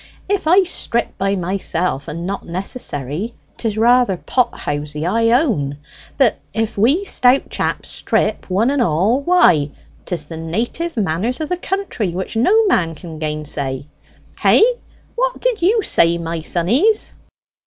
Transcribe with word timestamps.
If 0.27 0.47
I 0.47 0.63
strip 0.63 1.15
by 1.19 1.35
myself 1.35 2.07
and 2.07 2.25
not 2.25 2.43
necessary, 2.43 3.35
'tis 3.57 3.77
rather 3.77 4.17
pot 4.17 4.51
housey 4.53 5.05
I 5.07 5.29
own; 5.29 5.77
but 6.17 6.39
if 6.55 6.75
we 6.75 7.05
stout 7.05 7.51
chaps 7.51 7.89
strip 7.89 8.49
one 8.49 8.71
and 8.71 8.81
all, 8.81 9.21
why, 9.21 9.69
'tis 10.07 10.23
the 10.25 10.37
native 10.37 10.97
manners 10.97 11.39
of 11.39 11.49
the 11.49 11.55
country, 11.57 12.07
which 12.13 12.35
no 12.35 12.65
man 12.65 12.95
can 12.95 13.19
gainsay? 13.19 13.85
Hey 14.39 14.63
what 15.13 15.39
did 15.39 15.61
you 15.61 15.83
say, 15.83 16.17
my 16.17 16.39
sonnies?" 16.41 17.13